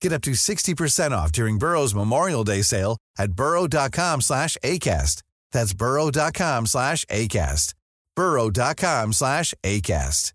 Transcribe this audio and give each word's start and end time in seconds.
Get 0.00 0.12
up 0.12 0.22
to 0.22 0.32
60% 0.32 1.12
off 1.12 1.30
during 1.32 1.58
Burrow's 1.58 1.94
Memorial 1.94 2.44
Day 2.44 2.62
sale 2.62 2.96
at 3.18 3.32
burrow.com 3.32 4.20
slash 4.22 4.56
ACAST. 4.64 5.22
That's 5.52 5.74
burrow.com 5.74 6.66
slash 6.66 7.04
ACAST. 7.06 7.74
burrow.com 8.16 9.12
slash 9.12 9.54
ACAST. 9.62 10.32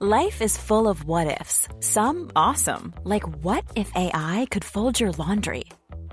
Life 0.00 0.42
is 0.42 0.58
full 0.58 0.88
of 0.88 1.04
what-ifs. 1.04 1.68
Some 1.80 2.30
awesome, 2.36 2.92
like 3.04 3.22
what 3.44 3.64
if 3.76 3.90
AI 3.94 4.46
could 4.50 4.64
fold 4.64 4.98
your 5.00 5.12
laundry? 5.12 5.64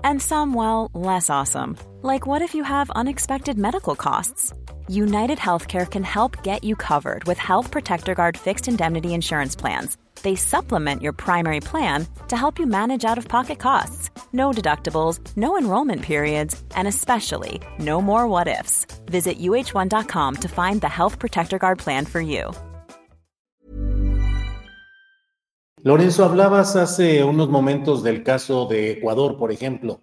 And 0.04 0.22
some, 0.22 0.54
well, 0.54 0.90
less 0.94 1.28
awesome, 1.28 1.76
like 2.00 2.26
what 2.26 2.42
if 2.42 2.54
you 2.54 2.62
have 2.62 2.90
unexpected 2.90 3.58
medical 3.58 3.96
costs? 3.96 4.52
United 4.88 5.36
Healthcare 5.38 5.90
can 5.90 6.04
help 6.04 6.42
get 6.42 6.64
you 6.64 6.76
covered 6.76 7.24
with 7.24 7.38
Health 7.38 7.70
Protector 7.70 8.14
Guard 8.14 8.38
fixed 8.38 8.68
indemnity 8.68 9.14
insurance 9.14 9.56
plans. 9.56 9.98
They 10.22 10.36
supplement 10.36 11.02
your 11.02 11.12
primary 11.12 11.60
plan 11.60 12.06
to 12.28 12.36
help 12.36 12.58
you 12.58 12.66
manage 12.66 13.04
out 13.04 13.18
of 13.18 13.28
pocket 13.28 13.58
costs. 13.58 14.10
No 14.32 14.52
deductibles, 14.52 15.18
no 15.36 15.58
enrollment 15.58 16.02
periods, 16.02 16.54
and 16.76 16.86
especially 16.86 17.60
no 17.78 18.00
more 18.00 18.28
what 18.28 18.48
ifs. 18.48 18.86
Visit 19.06 19.38
uh1.com 19.38 20.36
to 20.36 20.48
find 20.48 20.80
the 20.80 20.88
Health 20.88 21.18
Protector 21.18 21.58
Guard 21.58 21.78
plan 21.78 22.06
for 22.06 22.20
you. 22.20 22.52
Lorenzo, 25.84 26.24
hablabas 26.24 26.76
hace 26.76 27.24
unos 27.24 27.48
momentos 27.48 28.04
del 28.04 28.22
caso 28.22 28.66
de 28.66 28.92
Ecuador, 28.92 29.36
por 29.36 29.50
ejemplo, 29.50 30.00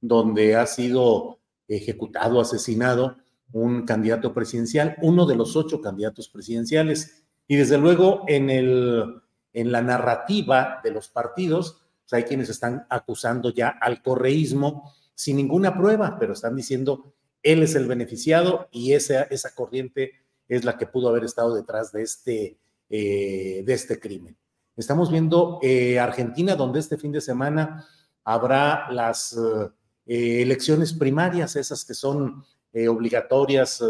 donde 0.00 0.56
ha 0.56 0.66
sido 0.66 1.38
ejecutado, 1.68 2.40
asesinado 2.40 3.16
un 3.52 3.84
candidato 3.84 4.32
presidencial, 4.32 4.96
uno 5.02 5.26
de 5.26 5.36
los 5.36 5.54
ocho 5.54 5.82
candidatos 5.82 6.30
presidenciales. 6.30 7.24
Y 7.46 7.56
desde 7.56 7.76
luego 7.76 8.24
en, 8.26 8.48
el, 8.48 9.21
en 9.52 9.72
la 9.72 9.82
narrativa 9.82 10.80
de 10.82 10.90
los 10.90 11.08
partidos, 11.08 11.82
hay 12.12 12.24
quienes 12.24 12.48
están 12.48 12.86
acusando 12.90 13.50
ya 13.50 13.68
al 13.68 14.02
correísmo 14.02 14.92
sin 15.14 15.36
ninguna 15.36 15.76
prueba, 15.76 16.18
pero 16.18 16.34
están 16.34 16.56
diciendo 16.56 17.14
él 17.42 17.62
es 17.62 17.74
el 17.74 17.86
beneficiado 17.86 18.68
y 18.70 18.92
esa, 18.92 19.22
esa 19.24 19.54
corriente 19.54 20.12
es 20.48 20.64
la 20.64 20.78
que 20.78 20.86
pudo 20.86 21.08
haber 21.08 21.24
estado 21.24 21.54
detrás 21.54 21.90
de 21.92 22.02
este, 22.02 22.58
eh, 22.88 23.62
de 23.64 23.72
este 23.72 23.98
crimen. 23.98 24.36
Estamos 24.76 25.10
viendo 25.10 25.58
eh, 25.62 25.98
Argentina, 25.98 26.54
donde 26.54 26.80
este 26.80 26.96
fin 26.96 27.12
de 27.12 27.20
semana 27.20 27.86
habrá 28.24 28.90
las 28.90 29.36
eh, 30.06 30.42
elecciones 30.42 30.92
primarias, 30.92 31.56
esas 31.56 31.84
que 31.84 31.94
son 31.94 32.44
eh, 32.72 32.88
obligatorias, 32.88 33.82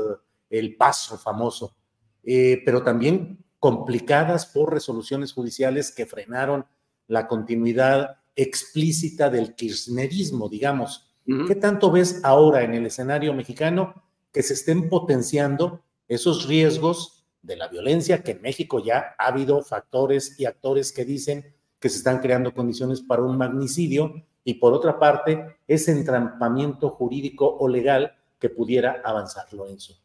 el 0.51 0.77
paso 0.77 1.19
famoso, 1.19 1.77
pero 2.23 2.83
también 2.83 3.43
complicadas 3.63 4.45
por 4.47 4.73
resoluciones 4.73 5.33
judiciales 5.33 5.93
que 5.93 6.05
frenaron 6.05 6.67
la 7.07 7.29
continuidad 7.29 8.17
explícita 8.35 9.31
del 9.31 9.55
kirchnerismo, 9.55 10.49
digamos. 10.49 11.15
¿Qué 11.47 11.55
tanto 11.55 11.93
ves 11.93 12.23
ahora 12.25 12.65
en 12.65 12.75
el 12.75 12.87
escenario 12.87 13.33
mexicano 13.35 14.03
que 14.33 14.43
se 14.43 14.55
estén 14.55 14.89
potenciando 14.89 15.81
esos 16.09 16.49
riesgos 16.49 17.25
de 17.41 17.55
la 17.55 17.69
violencia, 17.69 18.25
que 18.25 18.33
en 18.33 18.43
México 18.43 18.83
ya 18.85 19.15
ha 19.17 19.29
habido 19.29 19.63
factores 19.63 20.41
y 20.41 20.45
actores 20.45 20.91
que 20.91 21.05
dicen 21.05 21.55
que 21.79 21.89
se 21.89 21.99
están 21.99 22.19
creando 22.19 22.53
condiciones 22.53 23.01
para 23.01 23.23
un 23.23 23.39
magnicidio, 23.39 24.25
y 24.43 24.55
por 24.55 24.73
otra 24.73 24.99
parte, 24.99 25.59
ese 25.69 25.93
entrampamiento 25.93 26.91
jurídico 26.91 27.47
o 27.61 27.69
legal 27.69 28.17
que 28.41 28.49
pudiera 28.49 29.01
avanzar, 29.05 29.53
Lorenzo? 29.53 30.03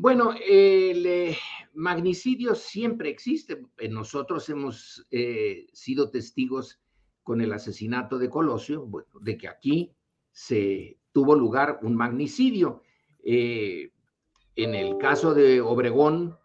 Bueno, 0.00 0.32
el 0.32 1.04
eh, 1.06 1.36
magnicidio 1.74 2.54
siempre 2.54 3.08
existe. 3.10 3.66
Nosotros 3.90 4.48
hemos 4.48 5.04
eh, 5.10 5.66
sido 5.72 6.08
testigos 6.08 6.80
con 7.24 7.40
el 7.40 7.52
asesinato 7.52 8.16
de 8.16 8.30
Colosio, 8.30 8.86
bueno, 8.86 9.08
de 9.20 9.36
que 9.36 9.48
aquí 9.48 9.92
se 10.30 11.00
tuvo 11.10 11.34
lugar 11.34 11.80
un 11.82 11.96
magnicidio. 11.96 12.84
Eh, 13.24 13.90
en 14.54 14.76
el 14.76 14.98
caso 14.98 15.34
de 15.34 15.60
Obregón, 15.60 16.38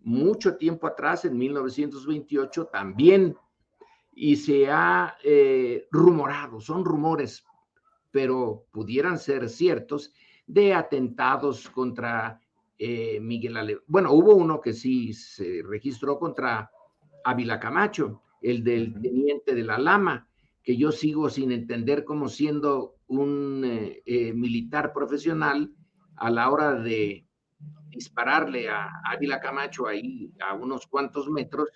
mucho 0.00 0.58
tiempo 0.58 0.86
atrás, 0.86 1.24
en 1.24 1.38
1928, 1.38 2.66
también, 2.66 3.34
y 4.12 4.36
se 4.36 4.70
ha 4.70 5.16
rumorado, 5.90 6.60
son 6.60 6.84
rumores, 6.84 7.46
pero 8.10 8.66
pudieran 8.70 9.18
ser 9.18 9.48
ciertos, 9.48 10.12
de 10.46 10.74
atentados 10.74 11.70
contra 11.70 12.42
eh, 12.78 13.20
Miguel 13.20 13.56
Alemán. 13.56 13.84
Bueno, 13.86 14.12
hubo 14.12 14.34
uno 14.34 14.60
que 14.60 14.72
sí 14.72 15.12
se 15.12 15.62
registró 15.64 16.18
contra 16.18 16.70
Ávila 17.24 17.60
Camacho, 17.60 18.22
el 18.42 18.64
del 18.64 19.00
teniente 19.00 19.54
de 19.54 19.62
la 19.62 19.78
Lama, 19.78 20.28
que 20.62 20.76
yo 20.76 20.90
sigo 20.90 21.30
sin 21.30 21.52
entender 21.52 22.04
cómo 22.04 22.28
siendo 22.28 22.96
un 23.06 23.62
eh, 23.64 24.02
eh, 24.06 24.32
militar 24.32 24.92
profesional 24.92 25.72
a 26.16 26.30
la 26.30 26.50
hora 26.50 26.74
de 26.74 27.26
dispararle 27.90 28.68
a 28.68 28.90
Ávila 29.04 29.40
Camacho 29.40 29.86
ahí 29.86 30.32
a 30.40 30.54
unos 30.54 30.86
cuantos 30.88 31.30
metros, 31.30 31.68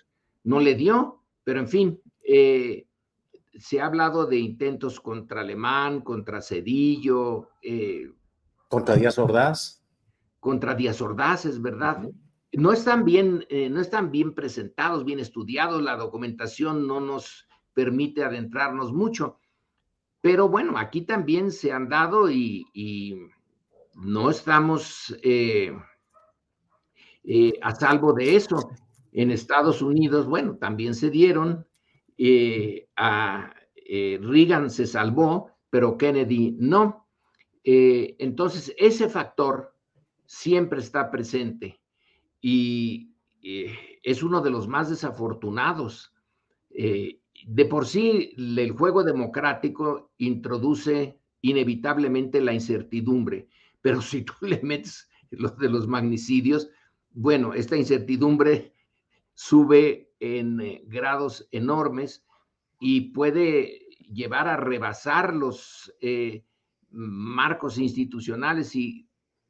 no 0.43 0.59
le 0.59 0.75
dio, 0.75 1.23
pero 1.45 1.59
en 1.59 1.67
fin, 1.69 2.01
se 2.21 3.81
ha 3.81 3.85
hablado 3.85 4.25
de 4.25 4.37
intentos 4.37 4.99
contra 4.99 5.41
Alemán, 5.41 6.01
contra 6.01 6.41
Cedillo, 6.41 7.49
contra 8.67 8.95
Díaz 8.95 9.17
Ordaz. 9.17 9.78
Contra 10.39 10.75
Díaz 10.75 11.01
Ordaz, 11.01 11.45
es 11.45 11.61
verdad. 11.61 12.09
No 12.51 12.71
están 12.71 13.05
bien, 13.05 13.45
eh, 13.49 13.69
no 13.69 13.79
están 13.79 14.11
bien 14.11 14.33
presentados, 14.33 15.05
bien 15.05 15.19
estudiados, 15.19 15.83
la 15.83 15.95
documentación 15.95 16.87
no 16.87 16.99
nos 16.99 17.47
permite 17.73 18.23
adentrarnos 18.23 18.91
mucho. 18.91 19.39
Pero 20.21 20.49
bueno, 20.49 20.77
aquí 20.77 21.01
también 21.01 21.51
se 21.51 21.71
han 21.71 21.89
dado 21.89 22.29
y, 22.29 22.65
no 23.95 24.29
estamos 24.29 25.13
eh, 25.23 25.77
eh, 27.25 27.53
a 27.61 27.75
salvo 27.75 28.13
de 28.13 28.35
eso. 28.35 28.71
En 29.11 29.31
Estados 29.31 29.81
Unidos, 29.81 30.25
bueno, 30.25 30.55
también 30.55 30.95
se 30.95 31.09
dieron. 31.09 31.67
a 32.95 33.53
Reagan 34.21 34.69
se 34.69 34.87
salvó, 34.87 35.51
pero 35.69 35.97
Kennedy 35.97 36.55
no. 36.57 37.07
Entonces, 37.63 38.73
ese 38.77 39.09
factor 39.09 39.73
siempre 40.29 40.79
está 40.79 41.09
presente 41.09 41.81
y 42.39 43.15
eh, 43.41 43.99
es 44.03 44.21
uno 44.21 44.41
de 44.41 44.51
los 44.51 44.67
más 44.67 44.87
desafortunados. 44.87 46.13
Eh, 46.69 47.19
de 47.47 47.65
por 47.65 47.87
sí, 47.87 48.35
el 48.37 48.71
juego 48.73 49.03
democrático 49.03 50.11
introduce 50.17 51.19
inevitablemente 51.41 52.41
la 52.41 52.53
incertidumbre, 52.53 53.47
pero 53.81 54.03
si 54.03 54.21
tú 54.21 54.33
le 54.41 54.61
metes 54.61 55.09
los 55.31 55.57
de 55.57 55.67
los 55.67 55.87
magnicidios, 55.87 56.69
bueno, 57.09 57.55
esta 57.55 57.75
incertidumbre 57.75 58.75
sube 59.33 60.13
en 60.19 60.83
grados 60.85 61.47
enormes 61.49 62.23
y 62.79 63.13
puede 63.13 63.79
llevar 64.11 64.47
a 64.47 64.57
rebasar 64.57 65.33
los 65.33 65.91
marcos 66.91 67.79
institucionales 67.79 68.75
y 68.75 69.08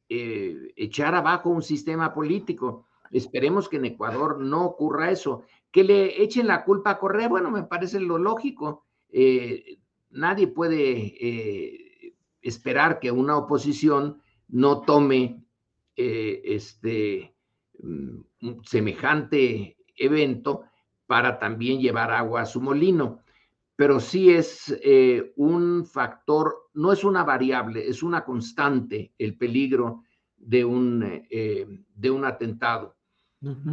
eh, 0.10 0.74
echar 0.76 1.14
abajo 1.16 1.50
un 1.50 1.62
sistema 1.62 2.14
político. 2.14 2.86
Esperemos 3.12 3.70
que 3.70 3.78
en 3.78 3.86
Ecuador 3.86 4.40
no 4.40 4.66
ocurra 4.66 5.12
eso. 5.12 5.44
Que 5.72 5.84
le 5.84 6.24
echen 6.24 6.48
la 6.48 6.64
culpa 6.64 6.92
a 6.92 7.00
Correa, 7.00 7.28
bueno, 7.30 7.52
me 7.52 7.64
parece 7.64 8.00
lo 8.00 8.18
lógico. 8.18 8.86
Eh, 9.12 9.78
nadie 10.10 10.48
puede 10.48 11.16
eh, 11.20 12.14
esperar 12.42 13.00
que 13.00 13.12
una 13.12 13.38
oposición 13.38 14.22
no 14.48 14.82
tome 14.82 15.44
este 15.96 17.36
mm, 17.84 18.22
semejante 18.64 19.78
evento 19.98 20.64
para 21.06 21.40
también 21.40 21.82
llevar 21.82 22.12
agua 22.12 22.42
a 22.42 22.46
su 22.46 22.62
molino 22.62 23.20
pero 23.80 24.02
sí 24.02 24.30
es 24.30 24.78
eh, 24.84 25.32
un 25.38 25.86
factor, 25.86 26.70
no 26.74 26.92
es 26.92 27.06
una 27.06 27.24
variable, 27.24 27.88
es 27.88 28.04
una 28.04 28.26
constante 28.26 29.14
el 29.18 29.38
peligro 29.38 30.04
de 30.36 30.66
un, 30.66 31.24
eh, 31.30 31.66
de 31.96 32.12
un 32.12 32.26
atentado. 32.26 32.98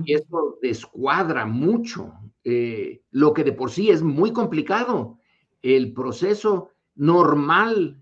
Y 0.05 0.14
esto 0.14 0.61
descuadra 0.62 1.44
mucho 1.44 2.12
eh, 2.44 3.03
lo 3.11 3.35
que 3.35 3.43
de 3.43 3.50
por 3.50 3.73
sí 3.73 3.91
es 3.91 4.00
muy 4.00 4.32
complicado. 4.32 5.19
El 5.61 5.93
proceso 5.93 6.70
normal 6.94 8.00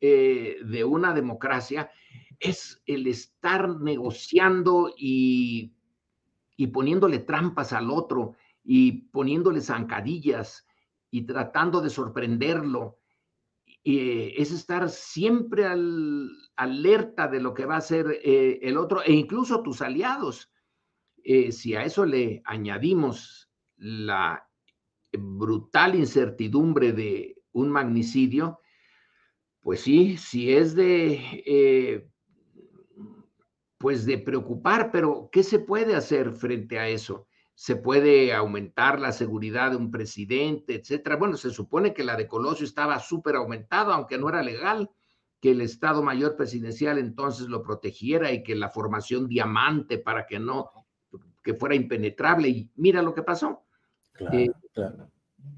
eh, 0.00 0.58
de 0.64 0.84
una 0.84 1.12
democracia 1.12 1.90
es 2.38 2.80
el 2.86 3.08
estar 3.08 3.68
negociando 3.80 4.94
y, 4.96 5.74
y 6.56 6.68
poniéndole 6.68 7.18
trampas 7.18 7.72
al 7.72 7.90
otro 7.90 8.36
y 8.62 8.92
poniéndole 9.10 9.60
zancadillas 9.60 10.64
y 11.10 11.22
tratando 11.22 11.80
de 11.80 11.90
sorprenderlo. 11.90 12.98
Eh, 13.82 14.34
es 14.36 14.52
estar 14.52 14.88
siempre 14.90 15.64
al, 15.64 16.30
alerta 16.56 17.28
de 17.28 17.40
lo 17.40 17.54
que 17.54 17.64
va 17.64 17.76
a 17.76 17.78
hacer 17.78 18.20
eh, 18.22 18.58
el 18.62 18.76
otro 18.76 19.02
e 19.02 19.12
incluso 19.12 19.62
tus 19.62 19.80
aliados. 19.80 20.52
Eh, 21.22 21.52
si 21.52 21.74
a 21.74 21.84
eso 21.84 22.04
le 22.04 22.42
añadimos 22.44 23.50
la 23.76 24.46
brutal 25.12 25.94
incertidumbre 25.94 26.92
de 26.92 27.36
un 27.52 27.70
magnicidio, 27.70 28.60
pues 29.62 29.80
sí, 29.80 30.16
sí 30.16 30.52
es 30.52 30.74
de, 30.74 32.08
pues 33.78 34.06
de 34.06 34.18
preocupar, 34.18 34.90
pero 34.92 35.28
¿qué 35.32 35.42
se 35.42 35.58
puede 35.58 35.94
hacer 35.94 36.32
frente 36.32 36.78
a 36.78 36.88
eso? 36.88 37.26
Se 37.60 37.76
puede 37.76 38.32
aumentar 38.32 38.98
la 38.98 39.12
seguridad 39.12 39.72
de 39.72 39.76
un 39.76 39.90
presidente, 39.90 40.76
etcétera. 40.76 41.16
Bueno, 41.16 41.36
se 41.36 41.50
supone 41.50 41.92
que 41.92 42.04
la 42.04 42.16
de 42.16 42.26
Colosio 42.26 42.64
estaba 42.64 42.98
súper 43.00 43.36
aumentada, 43.36 43.94
aunque 43.94 44.16
no 44.16 44.30
era 44.30 44.42
legal, 44.42 44.90
que 45.42 45.50
el 45.50 45.60
Estado 45.60 46.02
Mayor 46.02 46.36
Presidencial 46.36 46.96
entonces 46.96 47.48
lo 47.48 47.62
protegiera 47.62 48.32
y 48.32 48.42
que 48.42 48.54
la 48.54 48.70
formación 48.70 49.28
diamante 49.28 49.98
para 49.98 50.26
que 50.26 50.38
no, 50.38 50.70
que 51.42 51.52
fuera 51.52 51.74
impenetrable. 51.74 52.48
Y 52.48 52.70
mira 52.76 53.02
lo 53.02 53.12
que 53.12 53.24
pasó. 53.24 53.66
Eh, 54.32 54.48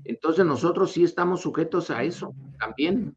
entonces 0.02 0.44
nosotros 0.44 0.90
sí 0.90 1.04
estamos 1.04 1.40
sujetos 1.40 1.88
a 1.90 2.02
eso 2.02 2.34
también. 2.58 3.16